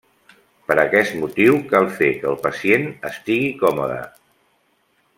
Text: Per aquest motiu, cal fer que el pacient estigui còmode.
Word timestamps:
Per 0.71 0.77
aquest 0.83 1.13
motiu, 1.23 1.59
cal 1.75 1.85
fer 1.99 2.09
que 2.23 2.29
el 2.31 2.39
pacient 2.49 2.89
estigui 3.13 3.53
còmode. 3.63 4.03